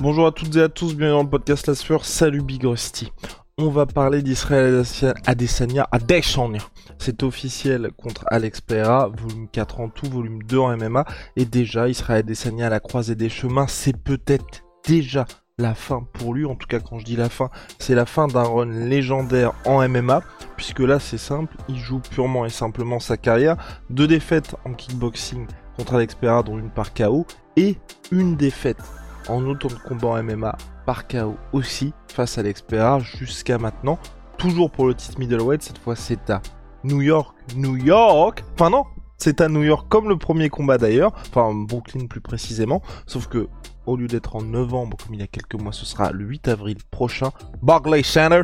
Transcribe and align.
Bonjour 0.00 0.26
à 0.26 0.32
toutes 0.32 0.56
et 0.56 0.60
à 0.60 0.68
tous, 0.68 0.96
bienvenue 0.96 1.18
dans 1.18 1.22
le 1.22 1.30
podcast 1.30 1.68
La 1.68 1.76
Sueur, 1.76 2.04
salut 2.04 2.42
Big 2.42 2.64
Rusty. 2.64 3.12
On 3.58 3.70
va 3.70 3.86
parler 3.86 4.22
d'Israël 4.22 4.82
Adesanya 5.24 5.86
Adesanya. 5.92 6.58
C'est 6.98 7.22
officiel 7.22 7.90
contre 7.96 8.24
Alex 8.26 8.60
Pereira, 8.60 9.08
volume 9.08 9.46
4 9.48 9.80
en 9.80 9.88
tout, 9.88 10.06
volume 10.06 10.42
2 10.42 10.58
en 10.58 10.76
MMA. 10.76 11.04
Et 11.36 11.44
déjà, 11.44 11.88
Israël 11.88 12.20
Adesanya 12.20 12.66
à 12.66 12.70
la 12.70 12.80
croisée 12.80 13.14
des 13.14 13.28
chemins, 13.28 13.68
c'est 13.68 13.96
peut-être 13.96 14.64
déjà 14.84 15.26
la 15.58 15.76
fin 15.76 16.04
pour 16.12 16.34
lui. 16.34 16.44
En 16.44 16.56
tout 16.56 16.66
cas, 16.66 16.80
quand 16.80 16.98
je 16.98 17.04
dis 17.04 17.16
la 17.16 17.28
fin, 17.28 17.48
c'est 17.78 17.94
la 17.94 18.04
fin 18.04 18.26
d'un 18.26 18.42
run 18.42 18.66
légendaire 18.66 19.52
en 19.64 19.88
MMA. 19.88 20.22
Puisque 20.56 20.80
là, 20.80 20.98
c'est 20.98 21.18
simple, 21.18 21.56
il 21.68 21.78
joue 21.78 22.00
purement 22.00 22.44
et 22.44 22.50
simplement 22.50 22.98
sa 22.98 23.16
carrière. 23.16 23.56
Deux 23.90 24.08
défaites 24.08 24.56
en 24.64 24.74
kickboxing 24.74 25.46
contre 25.76 25.94
Alex 25.94 26.16
Pereira, 26.16 26.42
dont 26.42 26.58
une 26.58 26.70
par 26.70 26.94
KO. 26.94 27.26
Et 27.56 27.76
une 28.10 28.34
défaite 28.34 28.82
en 29.28 29.44
autant 29.46 29.68
de 29.68 29.74
combat 29.74 30.08
en 30.08 30.22
MMA 30.22 30.56
par 30.86 31.06
KO 31.06 31.36
aussi 31.52 31.92
face 32.08 32.38
à 32.38 32.42
l'expert 32.42 33.00
jusqu'à 33.00 33.58
maintenant. 33.58 33.98
Toujours 34.38 34.70
pour 34.70 34.86
le 34.86 34.94
titre 34.94 35.18
middleweight, 35.18 35.62
cette 35.62 35.78
fois 35.78 35.96
c'est 35.96 36.30
à 36.30 36.42
New 36.82 37.02
York, 37.02 37.34
New 37.56 37.76
York. 37.76 38.44
Enfin 38.54 38.70
non, 38.70 38.84
c'est 39.18 39.40
à 39.40 39.48
New 39.48 39.62
York 39.62 39.86
comme 39.88 40.08
le 40.08 40.16
premier 40.16 40.48
combat 40.48 40.78
d'ailleurs, 40.78 41.12
enfin 41.28 41.52
Brooklyn 41.54 42.06
plus 42.06 42.20
précisément, 42.20 42.82
sauf 43.06 43.26
que 43.26 43.48
au 43.86 43.96
lieu 43.96 44.06
d'être 44.06 44.36
en 44.36 44.42
novembre 44.42 44.96
comme 45.02 45.14
il 45.14 45.20
y 45.20 45.24
a 45.24 45.26
quelques 45.26 45.54
mois, 45.54 45.72
ce 45.72 45.86
sera 45.86 46.10
le 46.10 46.24
8 46.24 46.48
avril 46.48 46.78
prochain. 46.90 47.30
Barclay 47.62 48.02
Center, 48.02 48.42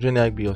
générique 0.00 0.34
Big 0.34 0.50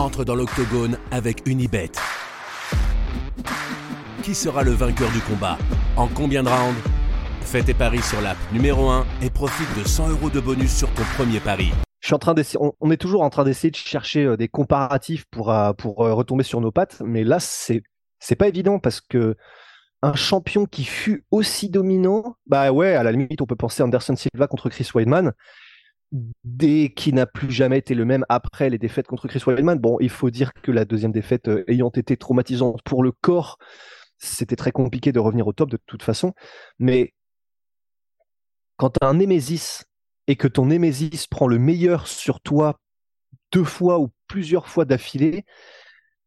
entre 0.00 0.24
dans 0.24 0.34
l'octogone 0.34 0.96
avec 1.10 1.46
Unibet. 1.46 1.92
Qui 4.22 4.34
sera 4.34 4.62
le 4.62 4.72
vainqueur 4.72 5.10
du 5.10 5.20
combat 5.20 5.58
En 5.96 6.08
combien 6.08 6.42
de 6.42 6.48
rounds 6.48 6.80
Fais 7.42 7.62
tes 7.62 7.74
paris 7.74 8.00
sur 8.02 8.20
l'app 8.20 8.38
numéro 8.52 8.88
1 8.88 9.06
et 9.22 9.30
profite 9.30 9.68
de 9.78 9.86
100 9.86 10.08
euros 10.10 10.30
de 10.30 10.40
bonus 10.40 10.74
sur 10.74 10.88
ton 10.94 11.02
premier 11.16 11.40
pari. 11.40 11.70
Je 12.00 12.06
suis 12.06 12.14
en 12.14 12.18
train 12.18 12.34
on, 12.80 12.90
est 12.90 12.96
toujours 12.96 13.22
en 13.22 13.30
train 13.30 13.44
d'essayer 13.44 13.70
de 13.70 13.76
chercher 13.76 14.24
euh, 14.24 14.36
des 14.36 14.48
comparatifs 14.48 15.26
pour, 15.30 15.50
euh, 15.50 15.72
euh, 15.84 16.14
retomber 16.14 16.44
sur 16.44 16.60
nos 16.62 16.72
pattes, 16.72 17.02
mais 17.04 17.24
là, 17.24 17.38
c'est, 17.38 17.82
c'est 18.18 18.36
pas 18.36 18.48
évident 18.48 18.78
parce 18.78 19.02
que 19.02 19.36
un 20.02 20.14
champion 20.14 20.64
qui 20.64 20.84
fut 20.84 21.26
aussi 21.30 21.68
dominant, 21.68 22.36
bah 22.46 22.72
ouais, 22.72 22.94
à 22.94 23.02
la 23.02 23.12
limite, 23.12 23.42
on 23.42 23.46
peut 23.46 23.56
penser 23.56 23.82
Anderson 23.82 24.16
Silva 24.16 24.46
contre 24.46 24.70
Chris 24.70 24.88
Weidman, 24.94 25.32
dès 26.12 26.92
qui 26.94 27.12
n'a 27.12 27.26
plus 27.26 27.50
jamais 27.50 27.78
été 27.78 27.94
le 27.94 28.04
même 28.04 28.24
après 28.28 28.70
les 28.70 28.78
défaites 28.78 29.06
contre 29.06 29.28
Chris 29.28 29.42
Weidman. 29.46 29.78
Bon, 29.78 29.96
il 30.00 30.10
faut 30.10 30.30
dire 30.30 30.52
que 30.52 30.72
la 30.72 30.84
deuxième 30.84 31.12
défaite 31.12 31.48
euh, 31.48 31.64
ayant 31.68 31.90
été 31.90 32.16
traumatisante 32.16 32.82
pour 32.82 33.02
le 33.02 33.12
corps, 33.12 33.58
c'était 34.18 34.56
très 34.56 34.72
compliqué 34.72 35.12
de 35.12 35.20
revenir 35.20 35.46
au 35.46 35.52
top 35.52 35.70
de 35.70 35.78
toute 35.86 36.02
façon. 36.02 36.34
Mais 36.78 37.14
quand 38.76 38.90
tu 38.90 38.98
as 39.02 39.08
un 39.08 39.14
Némésis 39.14 39.84
et 40.26 40.36
que 40.36 40.48
ton 40.48 40.66
Némésis 40.66 41.26
prend 41.26 41.46
le 41.46 41.58
meilleur 41.58 42.06
sur 42.06 42.40
toi 42.40 42.80
deux 43.52 43.64
fois 43.64 43.98
ou 44.00 44.10
plusieurs 44.26 44.68
fois 44.68 44.84
d'affilée, 44.84 45.44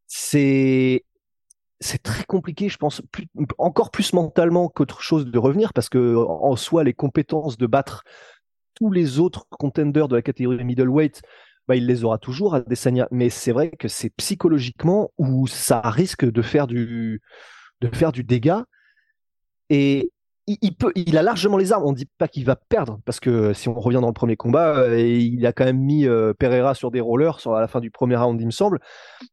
c'est 0.07 1.05
c'est 1.79 2.01
très 2.01 2.23
compliqué, 2.23 2.69
je 2.69 2.77
pense, 2.77 3.01
encore 3.57 3.91
plus 3.91 4.13
mentalement 4.13 4.69
qu'autre 4.69 5.01
chose 5.01 5.25
de 5.25 5.37
revenir, 5.37 5.73
parce 5.73 5.89
que 5.89 6.15
en 6.15 6.55
soi, 6.55 6.85
les 6.85 6.93
compétences 6.93 7.57
de 7.57 7.67
battre 7.67 8.03
tous 8.75 8.91
les 8.91 9.19
autres 9.19 9.45
contenders 9.49 10.07
de 10.07 10.15
la 10.15 10.21
catégorie 10.21 10.63
middleweight, 10.63 11.21
bah, 11.67 11.75
il 11.75 11.87
les 11.87 12.03
aura 12.03 12.17
toujours 12.17 12.55
à 12.55 12.61
Desania. 12.61 13.07
Mais 13.11 13.29
c'est 13.29 13.51
vrai 13.51 13.71
que 13.71 13.87
c'est 13.87 14.09
psychologiquement 14.17 15.11
où 15.17 15.47
ça 15.47 15.81
risque 15.81 16.25
de 16.25 16.41
faire 16.41 16.67
du, 16.67 17.21
de 17.81 17.87
faire 17.95 18.11
du 18.11 18.23
dégât. 18.23 18.65
Et 19.69 20.11
il, 20.45 20.75
peut, 20.75 20.91
il 20.95 21.17
a 21.17 21.21
largement 21.21 21.57
les 21.57 21.71
armes. 21.71 21.83
On 21.85 21.91
ne 21.91 21.95
dit 21.95 22.09
pas 22.17 22.27
qu'il 22.27 22.45
va 22.45 22.55
perdre, 22.55 22.99
parce 23.05 23.19
que 23.19 23.53
si 23.53 23.69
on 23.69 23.79
revient 23.79 23.99
dans 24.01 24.07
le 24.07 24.13
premier 24.13 24.35
combat, 24.35 24.77
euh, 24.77 24.99
il 24.99 25.45
a 25.45 25.53
quand 25.53 25.63
même 25.63 25.79
mis 25.79 26.05
euh, 26.05 26.33
Pereira 26.33 26.73
sur 26.73 26.91
des 26.91 26.99
rollers 26.99 27.47
à 27.47 27.61
la 27.61 27.67
fin 27.67 27.79
du 27.79 27.91
premier 27.91 28.15
round, 28.15 28.39
il 28.41 28.45
me 28.45 28.51
semble. 28.51 28.79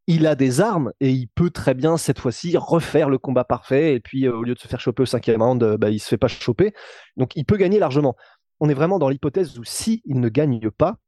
Il 0.06 0.26
a 0.26 0.34
des 0.34 0.60
armes 0.60 0.92
et 1.00 1.10
il 1.10 1.26
peut 1.28 1.50
très 1.50 1.74
bien 1.74 1.96
cette 1.96 2.20
fois-ci 2.20 2.56
refaire 2.56 3.08
le 3.08 3.18
combat 3.18 3.44
parfait. 3.44 3.94
Et 3.94 4.00
puis, 4.00 4.26
euh, 4.26 4.36
au 4.36 4.42
lieu 4.42 4.54
de 4.54 4.60
se 4.60 4.68
faire 4.68 4.80
choper 4.80 5.02
au 5.02 5.06
cinquième 5.06 5.42
round, 5.42 5.76
bah, 5.78 5.90
il 5.90 5.98
se 5.98 6.08
fait 6.08 6.18
pas 6.18 6.28
choper. 6.28 6.72
Donc, 7.16 7.32
il 7.34 7.44
peut 7.44 7.56
gagner 7.56 7.78
largement 7.78 8.14
on 8.60 8.68
est 8.68 8.74
vraiment 8.74 8.98
dans 8.98 9.08
l'hypothèse 9.08 9.58
où 9.58 9.64
si 9.64 10.02
il 10.04 10.20
ne 10.20 10.28
gagne 10.28 10.70
pas, 10.70 10.98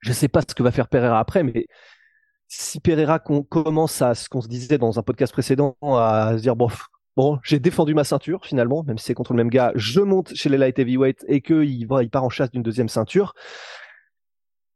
je 0.00 0.10
ne 0.10 0.14
sais 0.14 0.28
pas 0.28 0.40
ce 0.40 0.54
que 0.54 0.62
va 0.62 0.72
faire 0.72 0.88
Pereira 0.88 1.18
après, 1.20 1.42
mais 1.42 1.66
si 2.48 2.80
Pereira 2.80 3.18
commence 3.18 4.02
à 4.02 4.14
ce 4.14 4.28
qu'on 4.28 4.40
se 4.40 4.48
disait 4.48 4.78
dans 4.78 4.98
un 4.98 5.02
podcast 5.02 5.32
précédent, 5.32 5.76
à 5.82 6.32
se 6.36 6.42
dire 6.42 6.56
bon, 6.56 6.68
bon, 7.16 7.38
j'ai 7.44 7.60
défendu 7.60 7.94
ma 7.94 8.04
ceinture 8.04 8.44
finalement, 8.44 8.82
même 8.82 8.98
si 8.98 9.04
c'est 9.04 9.14
contre 9.14 9.32
le 9.32 9.36
même 9.36 9.50
gars, 9.50 9.72
je 9.76 10.00
monte 10.00 10.34
chez 10.34 10.48
les 10.48 10.58
light 10.58 10.78
heavyweight 10.78 11.24
et 11.28 11.42
qu'il 11.42 11.86
part 12.10 12.24
en 12.24 12.30
chasse 12.30 12.50
d'une 12.50 12.62
deuxième 12.62 12.88
ceinture. 12.88 13.34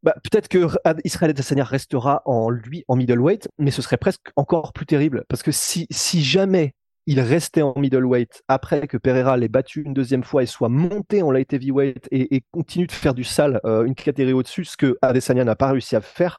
Bah, 0.03 0.15
peut-être 0.23 0.49
que 0.49 0.69
Israël 1.05 1.31
Adesanya 1.31 1.65
restera 1.65 2.21
en 2.27 2.51
lui 2.51 2.85
en 2.89 2.97
middleweight, 2.97 3.49
mais 3.59 3.71
ce 3.71 3.81
serait 3.81 3.97
presque 3.97 4.31
encore 4.37 4.75
plus 4.75 4.85
terrible 4.85 5.25
parce 5.29 5.43
que 5.43 5.51
si, 5.51 5.87
si 5.91 6.23
jamais 6.23 6.75
il 7.07 7.21
restait 7.21 7.63
en 7.63 7.75
middleweight 7.77 8.43
après 8.49 8.87
que 8.87 8.97
Pereira 8.97 9.37
l'ait 9.37 9.49
battu 9.49 9.83
une 9.83 9.93
deuxième 9.93 10.25
fois 10.25 10.43
et 10.43 10.47
soit 10.47 10.69
monté 10.69 11.23
en 11.23 11.31
light 11.31 11.53
heavyweight 11.53 12.09
et, 12.11 12.43
continue 12.51 12.87
de 12.87 12.93
faire 12.93 13.15
du 13.15 13.25
sale 13.25 13.61
euh, 13.65 13.85
une 13.85 13.95
catégorie 13.95 14.33
au-dessus, 14.33 14.65
ce 14.65 14.77
que 14.77 14.97
Adesanya 15.03 15.45
n'a 15.45 15.57
pas 15.57 15.71
réussi 15.71 15.97
à 15.97 16.01
faire, 16.01 16.39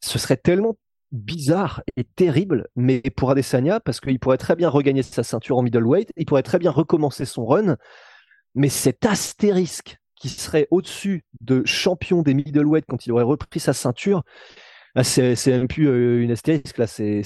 ce 0.00 0.18
serait 0.18 0.36
tellement 0.36 0.76
bizarre 1.10 1.82
et 1.96 2.04
terrible, 2.04 2.68
mais 2.74 3.00
pour 3.16 3.30
Adesanya, 3.30 3.80
parce 3.80 4.00
qu'il 4.00 4.18
pourrait 4.18 4.38
très 4.38 4.56
bien 4.56 4.68
regagner 4.68 5.02
sa 5.02 5.22
ceinture 5.22 5.58
en 5.58 5.62
middleweight, 5.62 6.12
il 6.16 6.26
pourrait 6.26 6.42
très 6.42 6.58
bien 6.58 6.70
recommencer 6.70 7.24
son 7.24 7.46
run, 7.46 7.76
mais 8.54 8.68
cet 8.68 9.06
astérisque 9.06 9.98
qui 10.16 10.28
serait 10.28 10.68
au-dessus 10.70 11.24
de 11.40 11.64
champion 11.64 12.22
des 12.22 12.34
middleweight 12.34 12.84
quand 12.88 13.06
il 13.06 13.12
aurait 13.12 13.24
repris 13.24 13.60
sa 13.60 13.72
ceinture, 13.72 14.22
ah, 14.94 15.04
c'est 15.04 15.46
même 15.46 15.68
plus 15.68 15.88
euh, 15.88 16.22
une 16.22 16.30
astérisque, 16.30 16.76
là, 16.78 16.86
c'est 16.86 17.22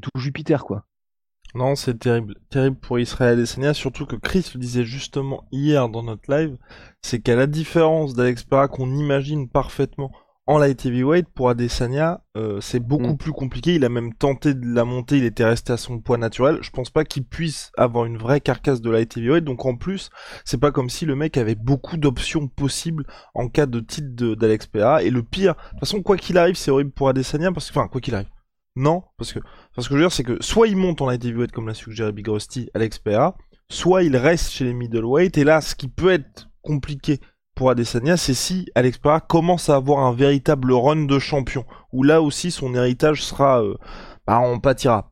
tout 0.00 0.10
Jupiter, 0.16 0.64
quoi. 0.64 0.86
Non, 1.54 1.74
c'est 1.74 1.98
terrible. 1.98 2.36
Terrible 2.48 2.76
pour 2.76 2.98
Israël 2.98 3.34
Adesanya, 3.34 3.74
surtout 3.74 4.06
que 4.06 4.16
Chris 4.16 4.50
le 4.54 4.60
disait 4.60 4.84
justement 4.84 5.44
hier 5.52 5.88
dans 5.88 6.02
notre 6.02 6.34
live, 6.34 6.56
c'est 7.02 7.20
qu'à 7.20 7.36
la 7.36 7.46
différence 7.46 8.14
d'Alex 8.14 8.44
Pereira 8.44 8.68
qu'on 8.68 8.90
imagine 8.94 9.48
parfaitement 9.48 10.12
en 10.46 10.58
light 10.58 10.84
heavyweight, 10.84 11.28
pour 11.28 11.50
Adesanya, 11.50 12.24
euh, 12.36 12.60
c'est 12.60 12.80
beaucoup 12.80 13.12
mm. 13.12 13.16
plus 13.16 13.32
compliqué. 13.32 13.74
Il 13.76 13.84
a 13.84 13.88
même 13.88 14.12
tenté 14.12 14.54
de 14.54 14.66
la 14.66 14.84
monter, 14.84 15.18
il 15.18 15.24
était 15.24 15.44
resté 15.44 15.72
à 15.72 15.76
son 15.76 16.00
poids 16.00 16.18
naturel. 16.18 16.58
Je 16.62 16.70
pense 16.70 16.90
pas 16.90 17.04
qu'il 17.04 17.24
puisse 17.24 17.70
avoir 17.76 18.06
une 18.06 18.18
vraie 18.18 18.40
carcasse 18.40 18.80
de 18.80 18.90
light 18.90 19.16
heavyweight. 19.16 19.44
Donc 19.44 19.64
en 19.66 19.76
plus, 19.76 20.10
c'est 20.44 20.58
pas 20.58 20.72
comme 20.72 20.90
si 20.90 21.06
le 21.06 21.14
mec 21.14 21.36
avait 21.36 21.54
beaucoup 21.54 21.96
d'options 21.96 22.48
possibles 22.48 23.06
en 23.34 23.48
cas 23.48 23.66
de 23.66 23.78
titre 23.78 24.34
d'Alex 24.34 24.66
Pereira. 24.66 25.02
Et 25.04 25.10
le 25.10 25.22
pire, 25.22 25.54
de 25.54 25.70
toute 25.70 25.80
façon, 25.80 26.02
quoi 26.02 26.16
qu'il 26.16 26.38
arrive, 26.38 26.56
c'est 26.56 26.72
horrible 26.72 26.90
pour 26.90 27.08
Adesanya 27.08 27.52
parce 27.52 27.70
que, 27.70 27.78
enfin, 27.78 27.86
quoi 27.86 28.00
qu'il 28.00 28.14
arrive. 28.14 28.30
Non, 28.74 29.04
parce 29.18 29.32
que, 29.32 29.38
parce 29.74 29.88
que 29.88 29.94
je 29.94 29.98
veux 29.98 30.04
dire, 30.04 30.12
c'est 30.12 30.24
que 30.24 30.42
soit 30.42 30.68
il 30.68 30.76
monte 30.76 31.00
en 31.00 31.06
light 31.06 31.24
heavyweight 31.24 31.52
comme 31.52 31.68
l'a 31.68 31.74
suggéré 31.74 32.12
Big 32.12 32.28
Rusty 32.28 32.70
à 32.74 32.78
l'expert, 32.78 33.32
soit 33.70 34.02
il 34.02 34.16
reste 34.16 34.50
chez 34.50 34.64
les 34.64 34.74
middleweight, 34.74 35.38
et 35.38 35.44
là, 35.44 35.60
ce 35.60 35.74
qui 35.74 35.88
peut 35.88 36.12
être 36.12 36.48
compliqué 36.62 37.20
pour 37.54 37.70
Adesanya, 37.70 38.16
c'est 38.16 38.34
si 38.34 38.66
Alex 38.74 38.98
Pereira 38.98 39.20
commence 39.20 39.68
à 39.68 39.76
avoir 39.76 40.00
un 40.00 40.12
véritable 40.12 40.72
run 40.72 41.04
de 41.04 41.18
champion, 41.18 41.64
où 41.92 42.02
là 42.02 42.22
aussi 42.22 42.50
son 42.50 42.74
héritage 42.74 43.22
sera, 43.22 43.62
euh, 43.62 43.76
bah, 44.26 44.40
on 44.40 44.60
pâtira. 44.60 45.10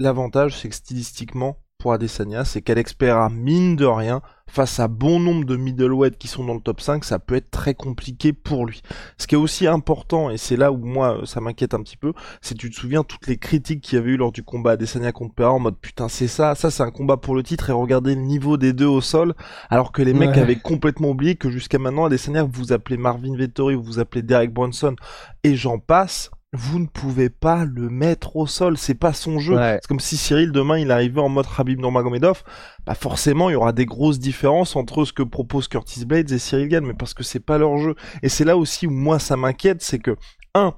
L'avantage, 0.00 0.56
c'est 0.56 0.68
que 0.68 0.74
stylistiquement, 0.74 1.56
pour 1.88 1.94
Adesanya, 1.94 2.44
c'est 2.44 2.60
qu'Alex 2.60 2.92
Pereira, 2.92 3.30
mine 3.30 3.74
de 3.74 3.86
rien, 3.86 4.20
face 4.46 4.78
à 4.78 4.88
bon 4.88 5.20
nombre 5.20 5.46
de 5.46 5.56
middleweight 5.56 6.18
qui 6.18 6.28
sont 6.28 6.44
dans 6.44 6.52
le 6.52 6.60
top 6.60 6.82
5, 6.82 7.02
ça 7.02 7.18
peut 7.18 7.34
être 7.34 7.50
très 7.50 7.72
compliqué 7.72 8.34
pour 8.34 8.66
lui. 8.66 8.82
Ce 9.16 9.26
qui 9.26 9.36
est 9.36 9.38
aussi 9.38 9.66
important, 9.66 10.28
et 10.28 10.36
c'est 10.36 10.56
là 10.56 10.70
où 10.70 10.76
moi 10.76 11.22
ça 11.24 11.40
m'inquiète 11.40 11.72
un 11.72 11.82
petit 11.82 11.96
peu, 11.96 12.12
c'est 12.42 12.54
tu 12.54 12.68
te 12.68 12.76
souviens 12.76 13.04
toutes 13.04 13.26
les 13.26 13.38
critiques 13.38 13.80
qu'il 13.80 13.96
y 13.96 13.98
avait 14.02 14.10
eu 14.10 14.16
lors 14.18 14.32
du 14.32 14.42
combat 14.42 14.72
Adesanya 14.72 15.12
contre 15.12 15.34
Pereira 15.34 15.54
en 15.54 15.60
mode 15.60 15.78
putain 15.78 16.10
c'est 16.10 16.28
ça, 16.28 16.54
ça 16.54 16.70
c'est 16.70 16.82
un 16.82 16.90
combat 16.90 17.16
pour 17.16 17.34
le 17.34 17.42
titre 17.42 17.70
et 17.70 17.72
regardez 17.72 18.14
le 18.14 18.20
niveau 18.20 18.58
des 18.58 18.74
deux 18.74 18.84
au 18.84 19.00
sol, 19.00 19.32
alors 19.70 19.90
que 19.90 20.02
les 20.02 20.12
mecs 20.12 20.36
avaient 20.36 20.56
complètement 20.56 21.08
oublié 21.08 21.36
que 21.36 21.48
jusqu'à 21.48 21.78
maintenant 21.78 22.04
Adesanya 22.04 22.42
vous 22.42 22.74
appelez 22.74 22.98
Marvin 22.98 23.34
Vettori, 23.34 23.76
vous 23.76 23.82
vous 23.82 23.98
appelez 23.98 24.20
Derek 24.20 24.52
Bronson 24.52 24.94
et 25.42 25.56
j'en 25.56 25.78
passe, 25.78 26.30
vous 26.52 26.78
ne 26.78 26.86
pouvez 26.86 27.28
pas 27.28 27.64
le 27.66 27.90
mettre 27.90 28.36
au 28.36 28.46
sol, 28.46 28.78
c'est 28.78 28.94
pas 28.94 29.12
son 29.12 29.38
jeu. 29.38 29.56
C'est 29.56 29.86
comme 29.86 30.00
si 30.00 30.16
Cyril 30.16 30.50
demain 30.50 30.78
il 30.78 30.90
arrivait 30.90 31.20
en 31.20 31.28
mode 31.28 31.46
Habib 31.56 31.78
Nurmagomedov, 31.78 32.42
bah 32.86 32.94
forcément 32.94 33.50
il 33.50 33.52
y 33.52 33.56
aura 33.56 33.72
des 33.72 33.84
grosses 33.84 34.18
différences 34.18 34.74
entre 34.74 35.04
ce 35.04 35.12
que 35.12 35.22
propose 35.22 35.68
Curtis 35.68 36.06
Blades 36.06 36.30
et 36.30 36.38
Cyril 36.38 36.68
Gann, 36.68 36.86
mais 36.86 36.94
parce 36.94 37.12
que 37.12 37.22
c'est 37.22 37.40
pas 37.40 37.58
leur 37.58 37.76
jeu. 37.76 37.94
Et 38.22 38.30
c'est 38.30 38.44
là 38.44 38.56
aussi 38.56 38.86
où 38.86 38.90
moi 38.90 39.18
ça 39.18 39.36
m'inquiète, 39.36 39.82
c'est 39.82 39.98
que 39.98 40.16
un, 40.54 40.74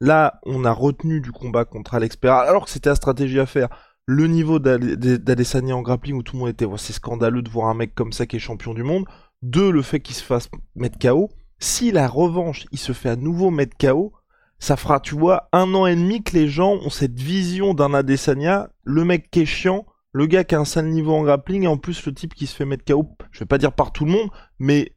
là 0.00 0.38
on 0.44 0.66
a 0.66 0.72
retenu 0.72 1.22
du 1.22 1.32
combat 1.32 1.64
contre 1.64 1.94
Alex 1.94 2.16
Pereira, 2.16 2.42
alors 2.42 2.66
que 2.66 2.70
c'était 2.70 2.90
la 2.90 2.96
stratégie 2.96 3.40
à 3.40 3.46
faire. 3.46 3.68
Le 4.08 4.28
niveau 4.28 4.60
d'Adesanya 4.60 5.74
en 5.74 5.82
grappling 5.82 6.14
où 6.14 6.22
tout 6.22 6.36
le 6.36 6.40
monde 6.40 6.50
était, 6.50 6.66
c'est 6.76 6.92
scandaleux 6.92 7.42
de 7.42 7.50
voir 7.50 7.68
un 7.68 7.74
mec 7.74 7.92
comme 7.92 8.12
ça 8.12 8.24
qui 8.26 8.36
est 8.36 8.38
champion 8.38 8.72
du 8.72 8.84
monde. 8.84 9.04
Deux, 9.42 9.72
le 9.72 9.82
fait 9.82 9.98
qu'il 9.98 10.14
se 10.14 10.22
fasse 10.22 10.48
mettre 10.76 10.98
KO. 10.98 11.28
Si 11.58 11.90
la 11.90 12.06
revanche, 12.06 12.66
il 12.70 12.78
se 12.78 12.92
fait 12.92 13.08
à 13.08 13.16
nouveau 13.16 13.50
mettre 13.50 13.76
KO, 13.76 14.12
ça 14.58 14.76
fera, 14.76 15.00
tu 15.00 15.14
vois, 15.14 15.48
un 15.52 15.74
an 15.74 15.86
et 15.86 15.94
demi 15.94 16.22
que 16.22 16.34
les 16.34 16.48
gens 16.48 16.74
ont 16.74 16.90
cette 16.90 17.18
vision 17.18 17.74
d'un 17.74 17.94
Adesanya, 17.94 18.70
le 18.84 19.04
mec 19.04 19.30
qui 19.30 19.40
est 19.40 19.46
chiant, 19.46 19.86
le 20.12 20.26
gars 20.26 20.44
qui 20.44 20.54
a 20.54 20.60
un 20.60 20.64
sale 20.64 20.86
niveau 20.86 21.14
en 21.14 21.22
grappling, 21.22 21.64
et 21.64 21.68
en 21.68 21.76
plus 21.76 22.04
le 22.06 22.14
type 22.14 22.34
qui 22.34 22.46
se 22.46 22.56
fait 22.56 22.64
mettre 22.64 22.84
KO, 22.84 23.16
je 23.32 23.40
vais 23.40 23.46
pas 23.46 23.58
dire 23.58 23.72
par 23.72 23.92
tout 23.92 24.04
le 24.04 24.12
monde, 24.12 24.30
mais 24.58 24.94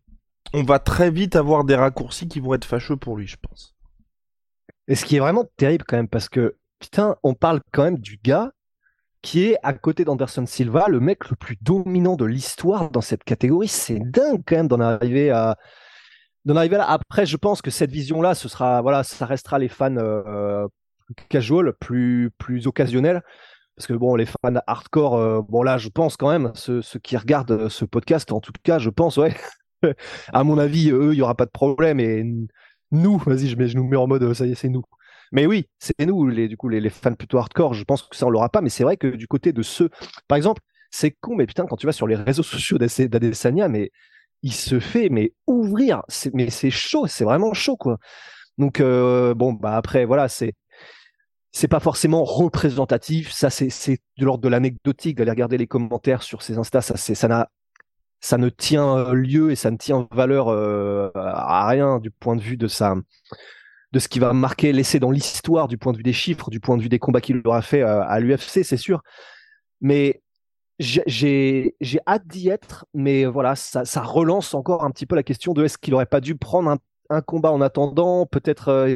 on 0.54 0.64
va 0.64 0.80
très 0.80 1.12
vite 1.12 1.36
avoir 1.36 1.66
des 1.66 1.76
raccourcis 1.76 2.28
qui 2.28 2.40
vont 2.40 2.54
être 2.54 2.66
fâcheux 2.66 2.96
pour 2.96 3.18
lui, 3.18 3.28
je 3.28 3.38
pense. 3.38 3.76
Et 4.88 4.96
ce 4.96 5.06
qui 5.06 5.18
est 5.18 5.20
vraiment 5.20 5.46
terrible 5.58 5.84
quand 5.88 5.98
même, 5.98 6.08
parce 6.08 6.30
que, 6.30 6.58
putain, 6.80 7.18
on 7.24 7.34
parle 7.34 7.62
quand 7.72 7.84
même 7.84 8.00
du 8.00 8.18
gars 8.24 8.52
qui 9.22 9.48
est 9.48 9.58
à 9.64 9.74
côté 9.74 10.06
d'Anderson 10.06 10.46
Silva, 10.46 10.88
le 10.88 11.00
mec 11.00 11.30
le 11.30 11.36
plus 11.36 11.58
dominant 11.62 12.16
de 12.16 12.26
l'histoire 12.26 12.90
dans 12.90 13.02
cette 13.02 13.24
catégorie. 13.26 13.68
C'est 13.68 14.00
dingue 14.00 14.42
quand 14.46 14.56
même 14.56 14.68
d'en 14.70 14.80
arriver 14.80 15.30
à, 15.30 15.58
d'en 16.46 16.56
arriver 16.56 16.78
là. 16.78 16.90
Après, 16.90 17.26
je 17.26 17.38
pense 17.38 17.62
que 17.62 17.72
cette 17.72 17.92
vision-là, 17.92 18.36
ce 18.36 18.50
sera, 18.50 18.82
voilà, 18.82 19.04
ça 19.04 19.26
restera 19.26 19.60
les 19.60 19.68
fans 19.68 19.96
euh, 19.98 20.68
plus 21.16 21.28
casual, 21.28 21.74
plus, 21.80 22.32
plus 22.38 22.68
occasionnels. 22.68 23.22
Parce 23.76 23.88
que 23.88 23.94
bon, 23.94 24.16
les 24.16 24.26
fans 24.26 24.54
hardcore, 24.68 25.16
euh, 25.16 25.42
bon 25.42 25.64
là, 25.64 25.78
je 25.78 25.90
pense 25.90 26.18
quand 26.18 26.30
même, 26.30 26.52
ceux, 26.56 26.82
qui 27.02 27.16
regardent 27.16 27.70
ce 27.70 27.86
podcast, 27.86 28.32
en 28.32 28.42
tout 28.42 28.52
cas, 28.64 28.78
je 28.78 28.90
pense, 28.90 29.18
ouais, 29.18 29.36
à 30.34 30.44
mon 30.44 30.58
avis, 30.58 30.92
eux, 30.92 31.14
il 31.14 31.18
y 31.18 31.22
aura 31.22 31.36
pas 31.36 31.46
de 31.46 31.52
problème. 31.52 32.00
Et 32.00 32.26
nous, 32.92 33.18
vas-y, 33.20 33.48
je, 33.48 33.56
je 33.68 33.78
nous 33.78 33.88
mets 33.88 33.98
en 33.98 34.08
mode, 34.08 34.34
ça 34.34 34.46
y 34.46 34.52
est, 34.52 34.56
c'est 34.56 34.70
nous. 34.70 34.84
Mais 35.32 35.46
oui, 35.46 35.68
c'est 35.80 36.00
nous, 36.06 36.28
les, 36.28 36.48
du 36.48 36.58
coup, 36.58 36.70
les, 36.70 36.82
les, 36.82 36.90
fans 36.90 37.14
plutôt 37.14 37.38
hardcore. 37.38 37.74
Je 37.74 37.84
pense 37.84 38.04
que 38.04 38.16
ça, 38.16 38.26
on 38.26 38.30
l'aura 38.30 38.50
pas. 38.50 38.62
Mais 38.62 38.70
c'est 38.70 38.84
vrai 38.84 38.98
que 38.98 39.08
du 39.08 39.28
côté 39.28 39.54
de 39.54 39.62
ceux, 39.62 39.90
par 40.28 40.38
exemple, 40.38 40.62
c'est 40.92 41.12
con, 41.12 41.36
mais 41.36 41.46
putain, 41.46 41.66
quand 41.68 41.76
tu 41.78 41.86
vas 41.86 41.92
sur 41.92 42.08
les 42.08 42.16
réseaux 42.16 42.44
sociaux 42.44 42.78
d'Adesanya, 42.78 43.68
mais 43.68 43.92
il 44.42 44.54
se 44.54 44.80
fait 44.80 45.10
mais 45.10 45.34
ouvrir, 45.48 46.04
mais 46.34 46.50
c'est 46.50 46.72
chaud, 46.72 47.08
c'est 47.08 47.24
vraiment 47.24 47.54
chaud 47.54 47.78
quoi. 47.78 47.98
Donc 48.58 48.80
euh, 48.80 49.34
bon 49.34 49.54
bah 49.54 49.76
après 49.76 50.06
voilà 50.06 50.28
c'est 50.28 50.54
c'est 51.52 51.68
pas 51.68 51.80
forcément 51.80 52.24
représentatif, 52.24 53.32
ça 53.32 53.50
c'est 53.50 54.00
de 54.18 54.26
l'ordre 54.26 54.44
de 54.44 54.50
l'anecdotique 54.50 55.18
d'aller 55.18 55.32
regarder 55.32 55.58
les 55.58 55.68
commentaires 55.68 56.24
sur 56.24 56.42
ces 56.42 56.58
Insta, 56.58 56.82
ça 56.82 56.96
ça 56.98 57.28
n'a 57.28 57.50
ça 58.22 58.38
ne 58.38 58.50
tient 58.50 59.14
lieu 59.14 59.52
et 59.52 59.56
ça 59.56 59.72
ne 59.72 59.78
tient 59.78 60.08
valeur 60.12 60.50
euh, 60.50 61.10
à 61.16 61.68
rien 61.68 62.00
du 62.00 62.12
point 62.12 62.36
de 62.36 62.42
vue 62.42 62.58
de 62.58 62.68
sa 62.68 62.96
de 63.92 64.00
ce 64.00 64.08
qui 64.08 64.20
va 64.20 64.34
marquer 64.34 64.72
laisser 64.72 65.00
dans 65.00 65.12
l'histoire 65.12 65.68
du 65.68 65.78
point 65.78 65.94
de 65.94 65.98
vue 65.98 66.04
des 66.04 66.14
chiffres, 66.14 66.50
du 66.50 66.60
point 66.60 66.78
de 66.78 66.84
vue 66.84 66.90
des 66.90 67.00
combats 67.00 67.22
qu'il 67.22 67.42
aura 67.46 67.62
fait 67.62 67.82
euh, 67.82 68.04
à 68.04 68.20
l'UFC, 68.20 68.64
c'est 68.64 68.78
sûr. 68.78 69.02
Mais 69.82 70.22
j'ai 70.80 71.74
hâte 72.08 72.28
d'y 72.28 72.50
être, 72.50 72.86
mais 72.94 73.26
voilà, 73.26 73.56
ça, 73.56 73.86
ça, 73.86 74.02
relance 74.02 74.54
encore 74.54 74.84
un 74.84 74.92
petit 74.92 75.06
peu 75.06 75.16
la 75.16 75.24
question 75.24 75.54
de 75.54 75.66
est-ce 75.66 75.78
qu'il 75.78 75.94
aurait 75.94 76.06
pas 76.06 76.22
dû 76.22 76.36
prendre 76.36 76.70
un, 76.70 76.78
un 77.10 77.22
combat 77.22 77.52
en 77.52 77.62
attendant, 77.62 78.26
peut-être 78.26 78.70
euh, 78.70 78.96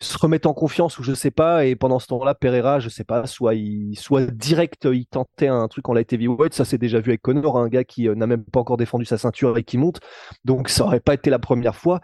se 0.00 0.18
remettre 0.18 0.48
en 0.48 0.54
confiance 0.54 0.98
ou 0.98 1.02
je 1.02 1.14
sais 1.14 1.30
pas, 1.30 1.64
et 1.64 1.74
pendant 1.74 1.98
ce 1.98 2.06
temps-là, 2.08 2.34
Pereira, 2.34 2.78
je 2.80 2.88
sais 2.88 3.04
pas, 3.04 3.26
soit 3.26 3.54
il, 3.54 3.96
soit 3.98 4.26
direct, 4.26 4.86
il 4.92 5.06
tentait 5.06 5.48
un 5.48 5.66
truc 5.68 5.88
en 5.88 5.94
light 5.94 6.12
heavyweight, 6.12 6.54
ça 6.54 6.64
s'est 6.64 6.78
déjà 6.78 7.00
vu 7.00 7.10
avec 7.10 7.22
Connor, 7.22 7.58
un 7.58 7.68
gars 7.68 7.84
qui 7.84 8.08
euh, 8.08 8.14
n'a 8.14 8.26
même 8.26 8.44
pas 8.44 8.60
encore 8.60 8.76
défendu 8.76 9.04
sa 9.06 9.18
ceinture 9.18 9.56
et 9.58 9.64
qui 9.64 9.78
monte, 9.78 10.00
donc 10.44 10.68
ça 10.68 10.84
aurait 10.84 11.00
pas 11.00 11.14
été 11.14 11.30
la 11.30 11.38
première 11.38 11.74
fois, 11.74 12.00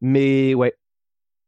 mais 0.00 0.54
ouais, 0.54 0.76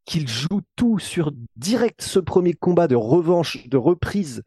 qu'il 0.05 0.29
joue 0.29 0.61
tout 0.77 0.99
sur 0.99 1.33
direct 1.57 2.03
ce 2.03 2.19
premier 2.19 2.53
combat 2.53 2.89
de 2.89 2.97
revanche, 2.97 3.69
de 3.69 3.77
reprise 3.77 4.43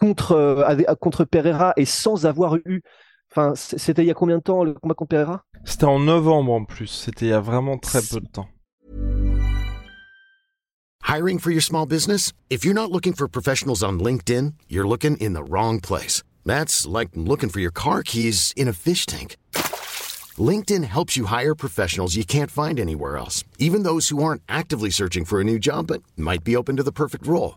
contre, 0.00 0.32
euh, 0.32 0.94
contre 1.00 1.24
Pereira 1.24 1.72
et 1.76 1.84
sans 1.84 2.26
avoir 2.26 2.56
eu. 2.56 2.82
Enfin, 3.30 3.52
c'était 3.54 4.02
il 4.02 4.08
y 4.08 4.10
a 4.10 4.14
combien 4.14 4.38
de 4.38 4.42
temps 4.42 4.64
le 4.64 4.74
combat 4.74 4.94
contre 4.94 5.10
Pereira? 5.10 5.44
C'était 5.64 5.84
en 5.84 6.00
novembre 6.00 6.52
en 6.52 6.64
plus. 6.64 6.88
C'était 6.88 7.26
il 7.26 7.28
y 7.28 7.34
a 7.34 7.40
vraiment 7.40 7.78
très 7.78 8.00
peu 8.02 8.20
de 8.20 8.26
temps. 8.26 8.48
Hiring 11.06 11.38
for 11.38 11.50
your 11.50 11.62
small 11.62 11.86
business? 11.86 12.32
If 12.50 12.64
you're 12.64 12.74
not 12.74 12.90
looking 12.90 13.14
for 13.14 13.28
professionals 13.28 13.82
on 13.82 13.98
LinkedIn, 13.98 14.54
you're 14.68 14.86
looking 14.86 15.16
in 15.18 15.34
the 15.34 15.42
wrong 15.42 15.80
place. 15.80 16.22
That's 16.44 16.86
like 16.86 17.10
looking 17.14 17.50
for 17.50 17.60
your 17.60 17.72
car 17.72 18.02
keys 18.02 18.52
in 18.56 18.68
a 18.68 18.72
fish 18.72 19.06
tank. 19.06 19.36
LinkedIn 20.38 20.84
helps 20.84 21.16
you 21.16 21.26
hire 21.26 21.54
professionals 21.54 22.16
you 22.16 22.24
can't 22.24 22.50
find 22.50 22.78
anywhere 22.78 23.16
else, 23.16 23.44
even 23.58 23.82
those 23.82 24.08
who 24.08 24.22
aren't 24.22 24.42
actively 24.48 24.90
searching 24.90 25.24
for 25.24 25.40
a 25.40 25.44
new 25.44 25.58
job 25.58 25.86
but 25.88 26.02
might 26.16 26.44
be 26.44 26.56
open 26.56 26.76
to 26.76 26.82
the 26.82 26.92
perfect 26.92 27.26
role. 27.26 27.56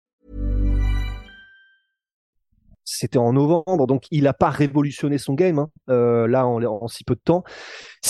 C'était 2.93 3.17
en 3.17 3.31
novembre, 3.31 3.87
donc 3.87 4.03
il 4.11 4.23
n'a 4.23 4.33
pas 4.33 4.49
révolutionné 4.49 5.17
son 5.17 5.33
game, 5.33 5.59
hein, 5.59 5.69
euh, 5.89 6.27
là, 6.27 6.45
en, 6.45 6.61
en, 6.61 6.87
si 6.89 7.05
peu 7.05 7.15
de 7.15 7.21
temps. 7.23 7.43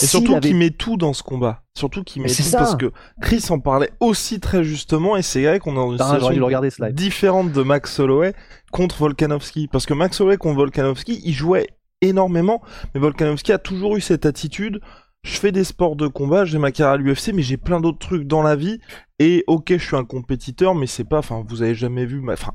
Et 0.02 0.06
surtout 0.08 0.40
qu'il 0.40 0.56
met 0.56 0.72
tout 0.72 0.98
dans 0.98 1.14
ce 1.14 1.22
combat. 1.22 1.62
Surtout 1.78 2.04
qu'il 2.04 2.24
met 2.24 2.30
tout 2.30 2.42
ça. 2.42 2.58
parce 2.58 2.76
que 2.76 2.92
Chris 3.22 3.46
en 3.50 3.60
parlait 3.60 3.92
aussi 4.00 4.40
très 4.40 4.64
justement, 4.64 5.18
et 5.18 5.22
c'est 5.22 5.44
vrai 5.44 5.60
qu'on 5.60 5.74
est 5.74 5.76
dans 5.76 5.92
une 5.92 6.20
situation 6.20 6.90
différente 6.92 7.52
de 7.52 7.62
Max 7.62 8.00
Holloway 8.00 8.34
contre 8.72 8.98
Volkanovski. 8.98 9.68
Parce 9.68 9.86
que 9.86 9.94
Max 9.94 10.20
Holloway 10.20 10.38
contre 10.38 10.58
Volkanovski, 10.58 11.22
il 11.24 11.34
jouait 11.34 11.68
énormément, 12.02 12.62
mais 12.94 13.00
Volkanovski 13.00 13.52
a 13.52 13.60
toujours 13.60 13.98
eu 13.98 14.02
cette 14.02 14.26
attitude. 14.26 14.82
Je 15.24 15.38
fais 15.38 15.52
des 15.52 15.64
sports 15.64 15.96
de 15.96 16.08
combat, 16.08 16.46
j'ai 16.46 16.58
ma 16.58 16.72
carrière 16.72 16.94
à 16.94 16.98
l'UFC, 16.98 17.32
mais 17.32 17.44
j'ai 17.44 17.58
plein 17.58 17.80
d'autres 17.80 18.00
trucs 18.00 18.26
dans 18.26 18.42
la 18.42 18.56
vie. 18.56 18.80
Et 19.20 19.44
ok, 19.46 19.74
je 19.78 19.86
suis 19.86 19.96
un 19.96 20.04
compétiteur, 20.04 20.74
mais 20.74 20.88
c'est 20.88 21.04
pas, 21.04 21.20
enfin, 21.20 21.44
vous 21.48 21.62
avez 21.62 21.76
jamais 21.76 22.08
vu, 22.08 22.24
enfin, 22.32 22.54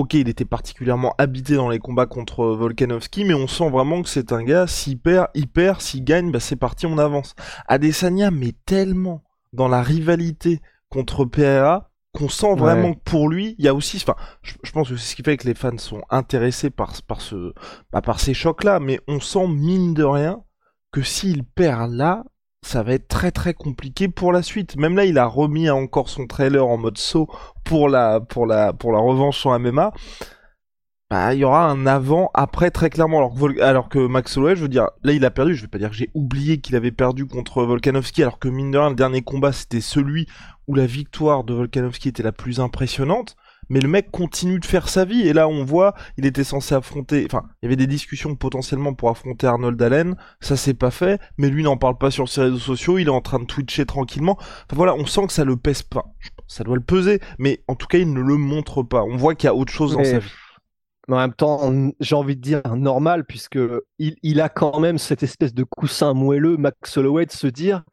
ok, 0.00 0.14
il 0.14 0.28
était 0.28 0.44
particulièrement 0.44 1.14
habité 1.18 1.54
dans 1.54 1.68
les 1.68 1.78
combats 1.78 2.06
contre 2.06 2.46
Volkanovski, 2.46 3.24
mais 3.24 3.34
on 3.34 3.46
sent 3.46 3.68
vraiment 3.68 4.02
que 4.02 4.08
c'est 4.08 4.32
un 4.32 4.42
gars, 4.42 4.66
s'il 4.66 4.98
perd, 4.98 5.28
il 5.34 5.46
perd, 5.46 5.80
s'il 5.80 6.04
gagne, 6.04 6.32
bah 6.32 6.40
c'est 6.40 6.56
parti, 6.56 6.86
on 6.86 6.96
avance. 6.96 7.34
Adesanya, 7.68 8.30
mais 8.30 8.52
tellement 8.64 9.22
dans 9.52 9.68
la 9.68 9.82
rivalité 9.82 10.60
contre 10.88 11.26
PRA, 11.26 11.90
qu'on 12.12 12.28
sent 12.28 12.54
vraiment 12.56 12.94
que 12.94 13.00
pour 13.04 13.28
lui, 13.28 13.54
il 13.58 13.64
y 13.64 13.68
a 13.68 13.74
aussi, 13.74 13.98
enfin, 13.98 14.16
je, 14.42 14.72
pense 14.72 14.88
que 14.88 14.96
c'est 14.96 15.10
ce 15.10 15.16
qui 15.16 15.22
fait 15.22 15.36
que 15.36 15.46
les 15.46 15.54
fans 15.54 15.78
sont 15.78 16.02
intéressés 16.10 16.70
par, 16.70 16.94
par 17.02 17.20
ce, 17.20 17.52
bah, 17.92 18.00
par 18.00 18.20
ces 18.20 18.34
chocs-là, 18.34 18.80
mais 18.80 19.00
on 19.06 19.20
sent 19.20 19.46
mine 19.48 19.94
de 19.94 20.02
rien 20.02 20.42
que 20.92 21.02
s'il 21.02 21.44
perd 21.44 21.92
là, 21.92 22.24
ça 22.62 22.82
va 22.82 22.92
être 22.94 23.08
très 23.08 23.30
très 23.30 23.54
compliqué 23.54 24.08
pour 24.08 24.32
la 24.32 24.42
suite. 24.42 24.76
Même 24.76 24.96
là, 24.96 25.04
il 25.04 25.18
a 25.18 25.26
remis 25.26 25.70
encore 25.70 26.08
son 26.08 26.26
trailer 26.26 26.66
en 26.66 26.76
mode 26.76 26.98
saut 26.98 27.28
pour 27.64 27.88
la, 27.88 28.20
pour 28.20 28.46
la, 28.46 28.72
pour 28.72 28.92
la 28.92 28.98
revanche 28.98 29.38
sur 29.38 29.58
MMA. 29.58 29.92
Bah, 31.10 31.34
il 31.34 31.40
y 31.40 31.44
aura 31.44 31.68
un 31.68 31.86
avant, 31.88 32.30
après, 32.34 32.70
très 32.70 32.88
clairement. 32.88 33.18
Alors 33.18 33.34
que, 33.34 33.60
alors 33.60 33.88
que 33.88 33.98
Max 33.98 34.36
Holloway, 34.36 34.54
je 34.54 34.62
veux 34.62 34.68
dire, 34.68 34.90
là, 35.02 35.12
il 35.12 35.24
a 35.24 35.30
perdu. 35.32 35.56
Je 35.56 35.62
vais 35.62 35.68
pas 35.68 35.78
dire 35.78 35.90
que 35.90 35.96
j'ai 35.96 36.10
oublié 36.14 36.60
qu'il 36.60 36.76
avait 36.76 36.92
perdu 36.92 37.26
contre 37.26 37.64
Volkanovski, 37.64 38.22
alors 38.22 38.38
que 38.38 38.48
mine 38.48 38.70
de 38.70 38.78
rien, 38.78 38.90
le 38.90 38.94
dernier 38.94 39.22
combat, 39.22 39.50
c'était 39.50 39.80
celui 39.80 40.28
où 40.68 40.76
la 40.76 40.86
victoire 40.86 41.42
de 41.42 41.52
Volkanovski 41.52 42.10
était 42.10 42.22
la 42.22 42.30
plus 42.30 42.60
impressionnante. 42.60 43.34
Mais 43.70 43.80
le 43.80 43.88
mec 43.88 44.10
continue 44.10 44.58
de 44.58 44.66
faire 44.66 44.88
sa 44.88 45.04
vie. 45.04 45.26
Et 45.26 45.32
là, 45.32 45.48
on 45.48 45.64
voit, 45.64 45.94
il 46.18 46.26
était 46.26 46.44
censé 46.44 46.74
affronter, 46.74 47.24
enfin, 47.24 47.44
il 47.62 47.66
y 47.66 47.68
avait 47.68 47.76
des 47.76 47.86
discussions 47.86 48.34
potentiellement 48.34 48.92
pour 48.92 49.08
affronter 49.08 49.46
Arnold 49.46 49.80
Allen. 49.80 50.16
Ça 50.40 50.56
s'est 50.56 50.74
pas 50.74 50.90
fait. 50.90 51.20
Mais 51.38 51.48
lui 51.48 51.62
n'en 51.62 51.76
parle 51.76 51.96
pas 51.96 52.10
sur 52.10 52.28
ses 52.28 52.42
réseaux 52.42 52.58
sociaux. 52.58 52.98
Il 52.98 53.06
est 53.06 53.10
en 53.10 53.20
train 53.20 53.38
de 53.38 53.44
twitcher 53.44 53.86
tranquillement. 53.86 54.36
Enfin 54.38 54.76
voilà, 54.76 54.94
on 54.94 55.06
sent 55.06 55.26
que 55.28 55.32
ça 55.32 55.44
le 55.44 55.56
pèse 55.56 55.82
pas. 55.82 56.04
Ça 56.48 56.64
doit 56.64 56.76
le 56.76 56.82
peser. 56.82 57.20
Mais 57.38 57.62
en 57.68 57.76
tout 57.76 57.86
cas, 57.86 57.98
il 57.98 58.12
ne 58.12 58.20
le 58.20 58.36
montre 58.36 58.82
pas. 58.82 59.04
On 59.04 59.16
voit 59.16 59.34
qu'il 59.34 59.46
y 59.46 59.50
a 59.50 59.54
autre 59.54 59.72
chose 59.72 59.96
dans 59.96 60.04
sa 60.04 60.18
vie. 60.18 60.30
mais 61.06 61.14
en 61.14 61.20
même 61.20 61.34
temps, 61.34 61.72
j'ai 62.00 62.16
envie 62.16 62.36
de 62.36 62.42
dire 62.42 62.62
normal, 62.76 63.24
puisque 63.24 63.58
il, 63.98 64.16
il, 64.22 64.40
a 64.40 64.48
quand 64.48 64.80
même 64.80 64.98
cette 64.98 65.22
espèce 65.22 65.54
de 65.54 65.62
coussin 65.62 66.12
moelleux, 66.12 66.56
Max 66.56 66.96
Holloway, 66.96 67.26
de 67.26 67.32
se 67.32 67.46
dire 67.46 67.84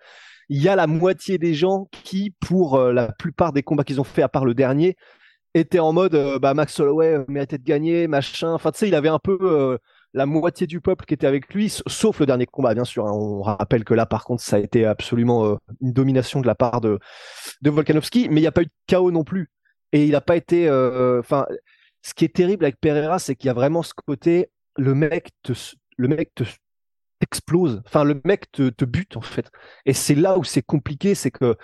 il 0.50 0.62
y 0.62 0.70
a 0.70 0.76
la 0.76 0.88
moitié 0.88 1.38
des 1.38 1.54
gens 1.54 1.88
qui, 1.92 2.34
pour 2.40 2.76
euh, 2.76 2.94
la 2.94 3.12
plupart 3.12 3.54
des 3.54 3.64
combats 3.64 3.84
qu'ils 3.84 4.00
ont 4.00 4.06
fait, 4.06 4.22
à 4.22 4.30
part 4.30 4.46
le 4.46 4.54
dernier, 4.54 4.96
étaient 5.58 5.80
en 5.80 5.94
mode 5.94 6.16
euh, 6.16 6.40
bah, 6.40 6.54
Max 6.54 6.80
Holloway 6.80 7.26
méritait 7.28 7.58
de 7.58 7.64
gagner, 7.64 8.08
machin. 8.08 8.54
Enfin, 8.54 8.72
tu 8.72 8.80
sais, 8.80 8.88
il 8.88 8.96
avait 8.96 9.10
un 9.10 9.20
peu 9.20 9.38
euh, 9.42 9.78
la 10.14 10.26
moitié 10.26 10.68
du 10.68 10.82
peuple 10.82 11.06
qui 11.06 11.14
était 11.14 11.28
avec 11.28 11.54
lui, 11.54 11.70
sauf 11.88 12.20
le 12.20 12.26
dernier 12.26 12.46
combat, 12.46 12.74
bien 12.74 12.86
sûr. 12.86 13.06
Hein. 13.08 13.12
On 13.14 13.42
rappelle 13.42 13.84
que 13.84 13.94
là, 13.94 14.06
par 14.06 14.24
contre, 14.24 14.42
ça 14.42 14.58
a 14.58 14.60
été 14.60 14.86
absolument 14.86 15.58
une 15.82 15.94
domination 15.94 16.42
de 16.42 16.48
la 16.48 16.56
part 16.56 16.82
de, 16.82 17.00
de 17.62 17.70
Volkanovski, 17.70 18.30
mais 18.30 18.40
il 18.40 18.44
n'y 18.44 18.48
a 18.48 18.52
pas 18.52 18.62
eu 18.62 18.66
de 18.66 18.72
chaos 18.88 19.12
non 19.12 19.24
plus. 19.24 19.52
Et 19.94 20.06
il 20.06 20.12
n'a 20.12 20.22
pas 20.22 20.36
été. 20.36 20.70
Enfin, 21.20 21.46
ce 22.02 22.14
qui 22.14 22.26
est 22.26 22.34
terrible 22.34 22.66
avec 22.66 22.80
Pereira, 22.80 23.20
c'est 23.20 23.36
qu'il 23.36 23.48
y 23.48 23.52
a 23.52 23.54
vraiment 23.54 23.84
ce 23.84 23.94
côté, 23.94 24.50
le 24.78 24.96
mec 24.96 25.30
te, 25.44 25.54
le 25.98 26.08
mec 26.08 26.34
te 26.36 26.44
explose. 27.22 27.82
Enfin, 27.86 28.04
le 28.04 28.22
mec 28.26 28.52
te, 28.52 28.70
te 28.70 28.86
bute 28.86 29.18
en 29.18 29.22
fait. 29.22 29.50
Et 29.86 29.94
c'est 29.94 30.16
là 30.16 30.38
où 30.38 30.44
c'est 30.44 30.62
compliqué, 30.62 31.16
c'est 31.16 31.32
que 31.32 31.56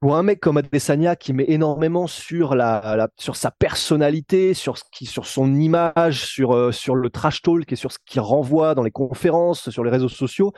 pour 0.00 0.16
un 0.16 0.22
mec 0.22 0.40
comme 0.40 0.56
Adesanya 0.56 1.16
qui 1.16 1.32
met 1.32 1.46
énormément 1.48 2.06
sur 2.06 2.54
la, 2.54 3.08
sur 3.16 3.36
sa 3.36 3.50
personnalité, 3.50 4.54
sur 4.54 4.78
ce 4.78 4.84
qui, 4.92 5.06
sur 5.06 5.26
son 5.26 5.54
image, 5.54 6.24
sur 6.24 6.54
euh, 6.54 6.72
sur 6.72 6.94
le 6.94 7.10
trash 7.10 7.42
talk 7.42 7.72
et 7.72 7.76
sur 7.76 7.90
ce 7.92 7.98
qu'il 8.06 8.20
renvoie 8.20 8.74
dans 8.74 8.82
les 8.82 8.90
conférences, 8.90 9.70
sur 9.70 9.82
les 9.84 9.90
réseaux 9.90 10.08
sociaux, 10.08 10.52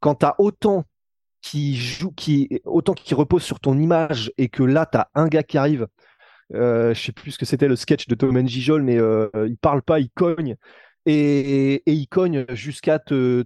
quand 0.00 0.16
t'as 0.16 0.34
autant 0.38 0.84
qui 1.40 1.76
joue, 1.76 2.12
qui 2.12 2.60
autant 2.64 2.94
qui 2.94 3.14
repose 3.14 3.42
sur 3.42 3.60
ton 3.60 3.78
image 3.78 4.32
et 4.38 4.48
que 4.48 4.62
là 4.62 4.86
t'as 4.86 5.06
un 5.14 5.28
gars 5.28 5.42
qui 5.42 5.56
arrive 5.56 5.86
euh, 6.54 6.94
je 6.94 7.02
sais 7.02 7.12
plus 7.12 7.32
ce 7.32 7.38
que 7.38 7.44
c'était 7.44 7.68
le 7.68 7.76
sketch 7.76 8.06
de 8.06 8.14
Tom 8.14 8.46
Gijol, 8.46 8.82
mais 8.82 8.98
euh, 8.98 9.28
il 9.46 9.58
parle 9.58 9.82
pas, 9.82 10.00
il 10.00 10.10
cogne. 10.10 10.56
Et, 11.10 11.82
il 11.86 12.06
cogne 12.06 12.44
jusqu'à 12.50 12.98
te, 12.98 13.44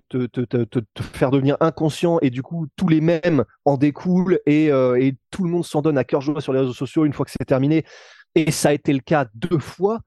faire 1.00 1.30
devenir 1.30 1.56
inconscient 1.60 2.18
et 2.20 2.30
du 2.30 2.42
coup 2.42 2.66
tous 2.74 2.88
les 2.88 3.00
mêmes 3.00 3.44
en 3.64 3.76
découlent 3.76 4.40
et, 4.46 4.72
euh, 4.72 5.00
et 5.00 5.16
tout 5.30 5.44
le 5.44 5.50
monde 5.50 5.64
s'en 5.64 5.80
donne 5.80 5.96
à 5.96 6.02
cœur 6.02 6.20
joie 6.20 6.40
sur 6.40 6.52
les 6.52 6.58
réseaux 6.58 6.72
sociaux 6.72 7.04
une 7.04 7.12
fois 7.12 7.24
que 7.24 7.30
c'est 7.30 7.44
terminé. 7.44 7.84
Et 8.34 8.50
ça 8.50 8.70
a 8.70 8.72
été 8.72 8.92
le 8.92 8.98
cas 8.98 9.26
deux 9.34 9.60
fois. 9.60 10.00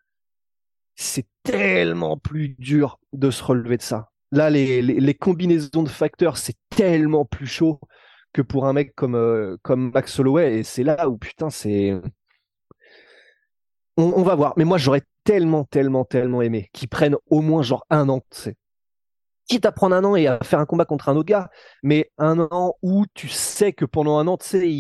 C'est 0.96 1.28
tellement 1.44 2.18
plus 2.18 2.50
dur 2.60 3.00
de 3.14 3.32
se 3.32 3.42
relever 3.42 3.78
de 3.78 3.82
ça. 3.82 4.10
Là 4.34 4.50
les, 4.50 5.14
combinaisons 5.14 5.84
de 5.84 5.90
facteurs 5.90 6.36
c'est 6.36 6.58
tellement 6.70 7.24
plus 7.24 7.48
chaud 7.48 7.80
que 8.34 8.42
pour 8.42 8.66
un 8.66 8.74
mec 8.74 8.94
euh, 9.02 9.56
comme 9.62 9.92
Max 9.94 10.20
Holloway. 10.20 10.60
Et 10.60 10.64
c'est 10.64 10.84
là 10.84 11.08
où 11.08 11.18
putain 11.18 11.50
c'est 11.50 11.94
on, 13.98 14.24
va 14.24 14.36
voir. 14.36 14.54
Mais 14.58 14.66
moi, 14.66 14.78
j'aurais 14.78 15.04
tellement, 15.26 15.66
tellement, 15.66 16.06
tellement 16.06 16.42
aimé 16.42 16.70
qu'ils 16.72 16.88
prennent 16.88 17.18
au 17.30 17.42
moins 17.42 17.64
genre 17.64 17.86
un 17.90 18.08
an, 18.08 18.22
tu 18.32 18.40
sais. 18.40 18.56
Quitte 19.48 19.66
à 19.66 19.72
prendre 19.72 19.96
un 19.96 20.04
an 20.06 20.16
et 20.16 20.26
à 20.26 20.40
faire 20.42 20.60
un 20.60 20.66
combat 20.66 20.86
contre 20.86 21.10
un 21.10 21.16
autre 21.18 21.28
gars, 21.28 21.50
mais 21.84 22.10
un 22.18 22.40
an 22.40 22.76
où 22.82 23.06
tu 23.14 23.28
sais 23.28 23.74
que 23.74 23.86
pendant 23.86 24.18
un 24.18 24.28
an, 24.28 24.38
tu 24.38 24.48
sais, 24.48 24.72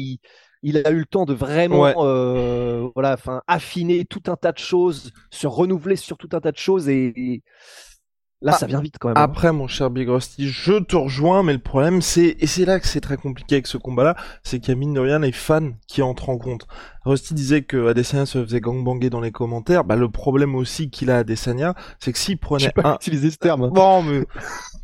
il, 0.64 0.78
a 0.78 0.90
eu 0.90 1.00
le 1.00 1.06
temps 1.06 1.25
de 1.25 1.34
vraiment, 1.34 1.94
euh, 2.04 2.88
voilà, 2.96 3.14
enfin, 3.14 3.44
affiner 3.46 4.06
tout 4.06 4.24
un 4.28 4.36
tas 4.36 4.54
de 4.54 4.58
choses, 4.58 5.12
se 5.30 5.46
renouveler 5.46 5.98
sur 5.98 6.18
tout 6.18 6.30
un 6.32 6.40
tas 6.40 6.52
de 6.52 6.58
choses 6.58 6.90
et 6.90 7.44
Là, 8.42 8.51
ah, 8.54 8.58
ça 8.58 8.68
vient 8.68 8.82
vite 8.82 8.98
quand 9.00 9.08
même. 9.08 9.18
Hein. 9.18 9.22
Après, 9.22 9.51
mon 9.54 9.68
cher 9.68 9.89
Big 9.89 10.10
Rusty, 10.10 10.50
je 10.50 10.74
te 10.74 10.96
rejoins, 10.96 11.42
mais 11.42 11.54
le 11.54 11.60
problème, 11.60 12.01
c'est, 12.01 12.36
et 12.39 12.48
c'est 12.48 12.65
là 12.65 12.80
que 12.80 12.88
c'est 12.88 13.00
très 13.00 13.15
compliqué 13.18 13.56
avec 13.56 13.68
ce 13.68 13.77
combat-là, 13.77 14.15
c'est 14.44 14.60
qu'il 14.60 14.70
y 14.70 14.72
a 14.74 14.75
mine 14.75 14.94
de 14.94 15.00
rien 15.00 15.20
les 15.20 15.32
fans 15.32 15.72
qui 15.88 16.01
entrent 16.01 16.30
en 16.30 16.38
compte. 16.38 16.68
Rusty 17.06 17.34
disait 17.34 17.62
que 17.62 17.88
Adesanya 17.88 18.25
se 18.25 18.44
faisait 18.44 18.60
gangbanger 18.60 19.10
dans 19.10 19.22
les 19.22 19.32
commentaires. 19.32 19.86
Bah, 19.86 19.96
le 19.96 20.10
problème 20.10 20.54
aussi 20.56 20.89
qu'il 20.89 21.10
a 21.12 21.15
à 21.15 21.20
Adesanya, 21.20 21.75
c'est 22.00 22.12
que 22.12 22.20
s'il 22.20 22.38
prenait 22.38 22.72
pas 22.72 22.89
un... 22.89 22.96
utiliser 22.96 23.32
ce 23.32 23.38
terme. 23.38 23.70
Bon, 23.70 24.04
mais... 24.04 24.25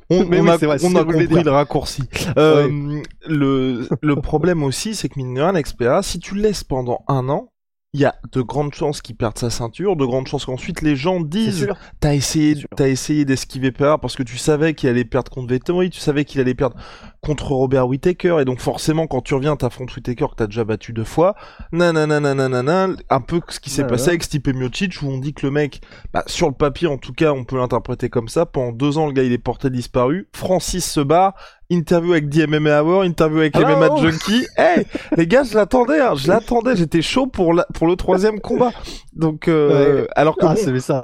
On, 0.10 0.22
on, 0.32 0.48
a, 0.48 0.58
on 0.84 0.96
a 0.96 1.04
compris 1.04 1.44
le 1.44 1.52
raccourci. 1.52 2.04
Euh, 2.38 3.02
le, 3.28 3.88
le 4.02 4.16
problème 4.16 4.64
aussi, 4.64 4.96
c'est 4.96 5.08
que 5.08 5.20
mine 5.20 5.34
de 5.34 5.42
rien, 5.42 6.02
si 6.02 6.20
tu 6.20 6.36
le 6.36 6.42
laisses 6.42 6.64
pendant 6.64 7.04
un 7.08 7.30
an, 7.30 7.51
il 7.94 8.00
y 8.00 8.06
a 8.06 8.16
de 8.32 8.42
grandes 8.42 8.74
chances 8.74 9.02
qu'il 9.02 9.18
perde 9.18 9.38
sa 9.38 9.50
ceinture, 9.50 9.98
de 9.98 10.06
grandes 10.06 10.26
chances 10.26 10.46
qu'ensuite 10.46 10.82
les 10.82 10.96
gens 10.96 11.20
disent 11.20 11.68
t'as 12.00 12.14
essayé, 12.14 12.56
t'as 12.78 12.88
essayé 12.88 13.26
d'esquiver 13.26 13.74
peur 13.74 14.00
parce 14.00 14.16
que 14.16 14.24
tu 14.24 14.38
savais 14.38 14.74
qu'il 14.74 14.88
allait 14.88 15.04
perdre 15.04 15.30
contre 15.30 15.50
Vettori, 15.50 15.90
tu 15.90 16.00
savais 16.00 16.24
qu'il 16.24 16.40
allait 16.40 16.54
perdre 16.54 16.78
contre 17.20 17.52
Robert 17.52 17.90
Whittaker 17.90 18.38
et 18.40 18.46
donc 18.46 18.62
forcément 18.62 19.08
quand 19.08 19.20
tu 19.20 19.34
reviens 19.34 19.58
t'affrontes 19.58 19.94
Whittaker 19.94 20.28
que 20.32 20.36
t'as 20.38 20.48
déjà 20.48 20.64
battu 20.64 20.94
deux 20.94 21.04
fois. 21.04 21.36
Nanana 21.74 22.88
un 23.10 23.22
peu 23.22 23.42
ce 23.50 23.60
qui 23.60 23.70
s'est 23.70 23.86
passé 23.86 24.10
avec 24.10 24.24
Stipe 24.24 24.48
Miocic 24.48 25.02
où 25.02 25.08
on 25.08 25.18
dit 25.18 25.34
que 25.34 25.46
le 25.46 25.52
mec 25.52 25.82
bah, 26.14 26.24
sur 26.28 26.48
le 26.48 26.56
papier 26.56 26.88
en 26.88 26.98
tout 26.98 27.14
cas 27.14 27.34
on 27.34 27.44
peut 27.44 27.58
l'interpréter 27.58 28.10
comme 28.10 28.30
ça 28.30 28.46
pendant 28.46 28.72
deux 28.72 29.00
ans 29.00 29.08
le 29.08 29.12
gars 29.12 29.24
il 29.24 29.34
est 29.34 29.38
porté 29.38 29.70
disparu. 29.70 30.30
Francis 30.34 30.90
se 30.90 31.02
bat 31.02 31.36
interview 31.72 32.12
avec 32.12 32.30
DMMA 32.30 32.84
Hour, 32.84 33.04
interview 33.04 33.40
avec 33.40 33.56
les 33.56 33.64
MMA 33.64 33.96
Junkie. 33.98 34.46
hey, 34.58 34.86
les 35.18 35.26
gars, 35.26 35.44
je 35.44 35.56
l'attendais, 35.56 36.00
hein, 36.00 36.16
je 36.16 36.28
l'attendais, 36.28 36.76
j'étais 36.76 37.02
chaud 37.02 37.28
pour 37.28 37.54
la, 37.54 37.66
pour 37.74 37.88
le 37.88 37.96
troisième 37.96 38.40
combat. 38.40 38.72
Donc, 39.14 39.48
euh, 39.48 40.06
alors 40.16 40.36
que 40.38 40.46
ah, 40.46 40.56
c'est 40.56 40.78
ça. 40.80 41.02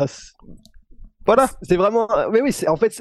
Voilà. 1.25 1.49
C'est 1.61 1.77
vraiment, 1.77 2.07
mais 2.31 2.41
oui, 2.41 2.51
c'est 2.51 2.67
en 2.67 2.77
fait, 2.77 2.93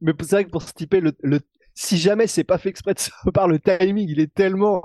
mais 0.00 0.12
c'est 0.20 0.30
vrai 0.30 0.44
que 0.44 0.50
pour 0.50 0.62
se 0.62 0.72
typer 0.72 1.00
le, 1.00 1.12
le, 1.22 1.40
si 1.74 1.96
jamais 1.98 2.26
c'est 2.26 2.44
pas 2.44 2.58
fait 2.58 2.68
exprès 2.68 2.94
de 2.94 2.98
sa 3.00 3.12
part, 3.32 3.48
le 3.48 3.58
timing, 3.58 4.08
il 4.08 4.20
est 4.20 4.32
tellement, 4.32 4.82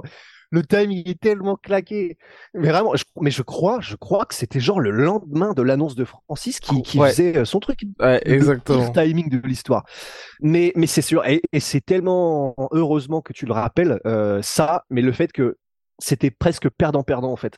le 0.51 0.63
timing 0.63 1.07
est 1.07 1.19
tellement 1.19 1.55
claqué. 1.55 2.17
Mais 2.53 2.69
vraiment, 2.69 2.95
je, 2.95 3.03
mais 3.21 3.31
je 3.31 3.43
crois, 3.43 3.79
je 3.81 3.95
crois 3.95 4.25
que 4.25 4.33
c'était 4.33 4.59
genre 4.59 4.79
le 4.79 4.91
lendemain 4.91 5.53
de 5.53 5.61
l'annonce 5.61 5.95
de 5.95 6.05
Francis 6.05 6.59
qui, 6.59 6.81
qui 6.81 6.97
faisait 6.97 7.37
euh, 7.37 7.45
son 7.45 7.59
truc. 7.59 7.81
Ouais, 7.99 8.21
exactement. 8.25 8.87
Le 8.87 8.91
timing 8.91 9.29
de 9.29 9.47
l'histoire. 9.47 9.85
Mais, 10.41 10.71
mais 10.75 10.87
c'est 10.87 11.01
sûr, 11.01 11.25
et, 11.25 11.41
et 11.53 11.59
c'est 11.59 11.81
tellement 11.81 12.55
heureusement 12.71 13.21
que 13.21 13.33
tu 13.33 13.45
le 13.45 13.53
rappelles, 13.53 13.99
euh, 14.05 14.41
ça, 14.41 14.85
mais 14.89 15.01
le 15.01 15.11
fait 15.11 15.31
que 15.31 15.57
c'était 15.99 16.31
presque 16.31 16.69
perdant-perdant 16.69 17.31
en 17.31 17.35
fait. 17.35 17.57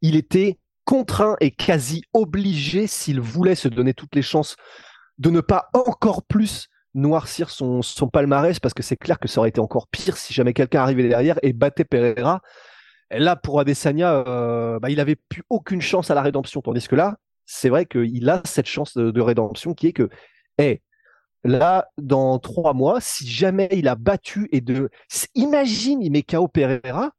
Il 0.00 0.16
était 0.16 0.58
contraint 0.84 1.36
et 1.40 1.50
quasi 1.50 2.02
obligé, 2.12 2.86
s'il 2.86 3.20
voulait 3.20 3.54
se 3.54 3.68
donner 3.68 3.94
toutes 3.94 4.14
les 4.14 4.22
chances, 4.22 4.56
de 5.18 5.30
ne 5.30 5.40
pas 5.40 5.68
encore 5.72 6.22
plus 6.24 6.68
noircir 6.94 7.50
son, 7.50 7.82
son 7.82 8.08
palmarès 8.08 8.60
parce 8.60 8.74
que 8.74 8.82
c'est 8.82 8.96
clair 8.96 9.18
que 9.18 9.28
ça 9.28 9.40
aurait 9.40 9.48
été 9.48 9.60
encore 9.60 9.88
pire 9.88 10.16
si 10.16 10.32
jamais 10.32 10.52
quelqu'un 10.52 10.82
arrivait 10.82 11.08
derrière 11.08 11.38
et 11.42 11.52
battait 11.52 11.84
Pereira. 11.84 12.40
Et 13.10 13.18
là, 13.18 13.36
pour 13.36 13.60
Adesanya, 13.60 14.24
euh, 14.26 14.78
bah, 14.78 14.90
il 14.90 15.00
avait 15.00 15.16
plus 15.16 15.42
aucune 15.50 15.80
chance 15.80 16.10
à 16.10 16.14
la 16.14 16.22
rédemption. 16.22 16.62
Tandis 16.62 16.88
que 16.88 16.96
là, 16.96 17.18
c'est 17.46 17.68
vrai 17.68 17.86
qu'il 17.86 18.28
a 18.28 18.42
cette 18.44 18.66
chance 18.66 18.96
de, 18.96 19.20
rédemption 19.20 19.74
qui 19.74 19.88
est 19.88 19.92
que, 19.92 20.08
hey, 20.58 20.80
là, 21.44 21.88
dans 21.98 22.38
trois 22.38 22.72
mois, 22.72 23.00
si 23.00 23.28
jamais 23.28 23.68
il 23.72 23.88
a 23.88 23.94
battu 23.96 24.48
et 24.52 24.60
de, 24.60 24.88
imagine, 25.34 26.02
il 26.02 26.10
met 26.10 26.22
KO 26.22 26.48
Pereira, 26.48 27.12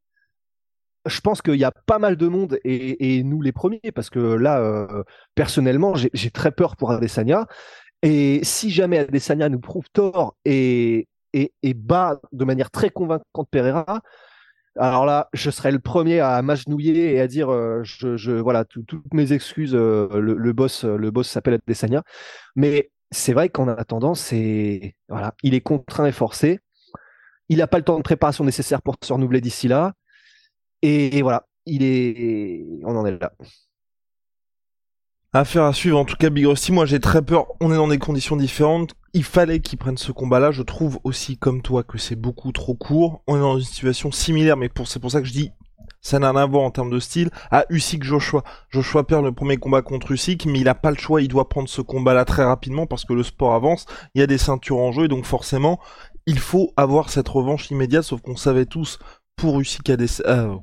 je 1.05 1.21
pense 1.21 1.43
qu'il 1.43 1.55
y 1.55 1.63
a 1.63 1.71
pas 1.85 1.99
mal 1.99 2.15
de 2.15 2.27
monde 2.27 2.57
et, 2.63 3.23
nous 3.23 3.41
les 3.41 3.51
premiers 3.51 3.91
parce 3.93 4.09
que 4.09 4.19
là, 4.19 4.59
euh, 4.59 5.03
personnellement, 5.35 5.93
j'ai 5.95 6.31
très 6.31 6.51
peur 6.51 6.75
pour 6.75 6.91
Adesanya. 6.91 7.45
Et 8.01 8.41
si 8.43 8.69
jamais 8.69 8.99
Adesanya 8.99 9.49
nous 9.49 9.59
prouve 9.59 9.89
tort 9.91 10.35
et, 10.45 11.07
et, 11.33 11.73
bat 11.73 12.19
de 12.31 12.45
manière 12.45 12.71
très 12.71 12.89
convaincante 12.89 13.49
Pereira, 13.49 14.01
alors 14.77 15.05
là, 15.05 15.29
je 15.33 15.49
serai 15.49 15.71
le 15.71 15.79
premier 15.79 16.19
à 16.19 16.41
m'agenouiller 16.41 17.13
et 17.13 17.21
à 17.21 17.27
dire, 17.27 17.49
euh, 17.49 17.81
je, 17.83 18.31
voilà, 18.31 18.65
toutes 18.65 19.13
mes 19.13 19.31
excuses. 19.31 19.73
Euh, 19.73 20.07
le, 20.19 20.53
boss, 20.53 20.83
le 20.83 21.11
boss 21.11 21.29
s'appelle 21.29 21.53
Adesanya, 21.55 22.03
mais 22.55 22.91
c'est 23.11 23.33
vrai 23.33 23.49
qu'en 23.49 23.67
attendant, 23.69 24.15
c'est 24.15 24.95
voilà, 25.07 25.33
il 25.43 25.53
est 25.53 25.61
contraint 25.61 26.05
et 26.05 26.11
forcé. 26.11 26.59
Il 27.49 27.59
n'a 27.59 27.67
pas 27.67 27.77
le 27.77 27.83
temps 27.83 27.97
de 27.97 28.03
préparation 28.03 28.43
nécessaire 28.43 28.81
pour 28.81 28.95
se 29.01 29.13
renouveler 29.13 29.41
d'ici 29.41 29.67
là. 29.67 29.93
Et, 30.81 31.17
et, 31.17 31.21
voilà, 31.21 31.47
il 31.65 31.83
est, 31.83 32.65
on 32.83 32.95
en 32.97 33.05
est 33.05 33.17
là. 33.19 33.31
Affaire 35.37 35.65
à 35.65 35.73
suivre. 35.73 35.99
En 35.99 36.05
tout 36.05 36.15
cas, 36.15 36.29
Big 36.29 36.45
Rusty, 36.45 36.71
moi 36.71 36.85
j'ai 36.85 37.01
très 37.01 37.21
peur. 37.21 37.47
On 37.59 37.69
est 37.69 37.75
dans 37.75 37.89
des 37.89 37.97
conditions 37.97 38.37
différentes. 38.37 38.95
Il 39.13 39.25
fallait 39.25 39.59
qu'il 39.59 39.77
prenne 39.77 39.97
ce 39.97 40.13
combat-là. 40.13 40.51
Je 40.51 40.61
trouve 40.61 40.97
aussi, 41.03 41.37
comme 41.37 41.61
toi, 41.61 41.83
que 41.83 41.97
c'est 41.97 42.15
beaucoup 42.15 42.53
trop 42.53 42.73
court. 42.73 43.21
On 43.27 43.35
est 43.35 43.41
dans 43.41 43.57
une 43.57 43.65
situation 43.65 44.13
similaire, 44.13 44.55
mais 44.55 44.69
pour, 44.69 44.87
c'est 44.87 45.01
pour 45.01 45.11
ça 45.11 45.19
que 45.19 45.27
je 45.27 45.33
dis, 45.33 45.51
ça 45.99 46.19
n'a 46.19 46.31
rien 46.31 46.43
à 46.43 46.45
voir 46.45 46.63
en 46.63 46.71
termes 46.71 46.89
de 46.89 47.01
style, 47.01 47.31
à 47.51 47.65
Usyk 47.69 48.05
Joshua. 48.05 48.45
Joshua 48.69 49.03
perd 49.03 49.25
le 49.25 49.33
premier 49.33 49.57
combat 49.57 49.81
contre 49.81 50.13
Usyk, 50.13 50.45
mais 50.45 50.59
il 50.59 50.63
n'a 50.63 50.73
pas 50.73 50.91
le 50.91 50.97
choix, 50.97 51.21
il 51.21 51.27
doit 51.27 51.49
prendre 51.49 51.67
ce 51.67 51.81
combat-là 51.81 52.23
très 52.23 52.45
rapidement 52.45 52.85
parce 52.85 53.03
que 53.03 53.11
le 53.11 53.23
sport 53.23 53.55
avance, 53.55 53.87
il 54.13 54.21
y 54.21 54.23
a 54.23 54.27
des 54.27 54.37
ceintures 54.37 54.77
en 54.77 54.93
jeu, 54.93 55.03
et 55.03 55.09
donc 55.09 55.25
forcément, 55.25 55.81
il 56.27 56.39
faut 56.39 56.71
avoir 56.77 57.09
cette 57.09 57.27
revanche 57.27 57.69
immédiate, 57.71 58.03
sauf 58.03 58.21
qu'on 58.21 58.37
savait 58.37 58.67
tous 58.67 58.99
pour 59.35 59.59
Usyk 59.59 59.89
euh, 59.89 60.55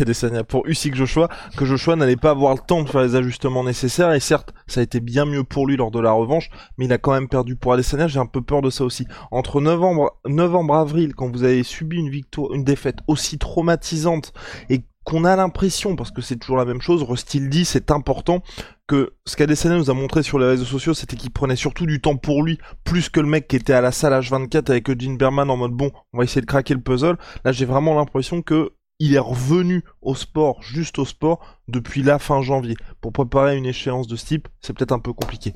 Adesanya, 0.00 0.44
pour 0.44 0.66
Usyk 0.66 0.94
Joshua, 0.94 1.28
que 1.56 1.64
Joshua 1.64 1.96
n'allait 1.96 2.16
pas 2.16 2.30
avoir 2.30 2.54
le 2.54 2.60
temps 2.60 2.82
de 2.82 2.88
faire 2.88 3.02
les 3.02 3.14
ajustements 3.14 3.64
nécessaires, 3.64 4.12
et 4.12 4.20
certes, 4.20 4.54
ça 4.66 4.80
a 4.80 4.82
été 4.82 5.00
bien 5.00 5.24
mieux 5.24 5.44
pour 5.44 5.66
lui 5.66 5.76
lors 5.76 5.90
de 5.90 6.00
la 6.00 6.12
revanche, 6.12 6.50
mais 6.78 6.84
il 6.84 6.92
a 6.92 6.98
quand 6.98 7.12
même 7.12 7.28
perdu 7.28 7.56
pour 7.56 7.72
Adesanya, 7.72 8.08
j'ai 8.08 8.20
un 8.20 8.26
peu 8.26 8.40
peur 8.40 8.62
de 8.62 8.70
ça 8.70 8.84
aussi. 8.84 9.06
Entre 9.30 9.60
novembre, 9.60 10.16
novembre, 10.26 10.74
avril, 10.74 11.14
quand 11.14 11.30
vous 11.30 11.44
avez 11.44 11.62
subi 11.62 11.98
une 11.98 12.10
victoire, 12.10 12.52
une 12.54 12.64
défaite 12.64 12.98
aussi 13.08 13.38
traumatisante, 13.38 14.32
et 14.68 14.82
qu'on 15.04 15.24
a 15.24 15.34
l'impression, 15.36 15.96
parce 15.96 16.10
que 16.10 16.22
c'est 16.22 16.36
toujours 16.36 16.56
la 16.56 16.64
même 16.64 16.80
chose, 16.80 17.02
Rusty 17.02 17.40
dit, 17.40 17.64
c'est 17.64 17.90
important, 17.90 18.42
que 18.86 19.14
ce 19.24 19.36
qu'Adesanya 19.36 19.76
nous 19.76 19.90
a 19.90 19.94
montré 19.94 20.22
sur 20.22 20.38
les 20.38 20.46
réseaux 20.46 20.64
sociaux, 20.64 20.94
c'était 20.94 21.16
qu'il 21.16 21.30
prenait 21.30 21.56
surtout 21.56 21.86
du 21.86 22.00
temps 22.00 22.16
pour 22.16 22.42
lui, 22.42 22.58
plus 22.84 23.08
que 23.08 23.20
le 23.20 23.26
mec 23.26 23.48
qui 23.48 23.56
était 23.56 23.72
à 23.72 23.80
la 23.80 23.92
salle 23.92 24.12
H24 24.12 24.70
avec 24.70 24.90
Eugene 24.90 25.16
Berman 25.16 25.48
en 25.48 25.56
mode 25.56 25.72
bon, 25.72 25.90
on 26.12 26.18
va 26.18 26.24
essayer 26.24 26.40
de 26.40 26.46
craquer 26.46 26.74
le 26.74 26.80
puzzle. 26.80 27.16
Là, 27.44 27.52
j'ai 27.52 27.66
vraiment 27.66 27.94
l'impression 27.94 28.42
que 28.42 28.72
il 28.98 29.14
est 29.14 29.18
revenu 29.18 29.82
au 30.02 30.14
sport, 30.14 30.62
juste 30.62 30.98
au 30.98 31.06
sport, 31.06 31.40
depuis 31.68 32.02
la 32.02 32.18
fin 32.18 32.42
janvier. 32.42 32.76
Pour 33.00 33.12
préparer 33.12 33.56
une 33.56 33.64
échéance 33.64 34.06
de 34.06 34.14
ce 34.14 34.26
type, 34.26 34.48
c'est 34.60 34.74
peut-être 34.74 34.92
un 34.92 34.98
peu 34.98 35.14
compliqué. 35.14 35.54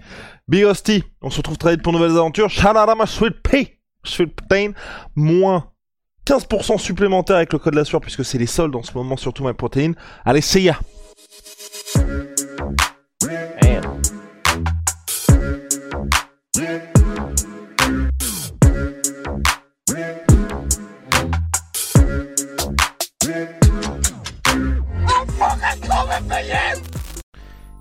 Big 0.49 0.65
Rusty, 0.65 1.05
on 1.21 1.29
se 1.29 1.37
retrouve 1.37 1.59
très 1.59 1.73
vite 1.73 1.83
pour 1.83 1.93
nouvelles 1.93 2.13
aventures. 2.13 2.49
Shalala 2.49 2.95
sweet 3.05 3.43
pea, 3.43 3.79
sweet 4.03 4.35
pain, 4.49 4.73
moins 5.15 5.74
15% 6.27 6.79
supplémentaire 6.79 7.37
avec 7.37 7.53
le 7.53 7.59
code 7.59 7.75
la 7.75 7.85
sueur 7.85 8.01
puisque 8.01 8.25
c'est 8.25 8.39
les 8.39 8.47
soldes 8.47 8.75
en 8.77 8.83
ce 8.83 8.93
moment 8.95 9.17
surtout 9.17 9.45
ma 9.45 9.55
protéine. 9.55 9.95
Allez, 10.25 10.41
c'est 10.41 10.63
ya 10.63 10.79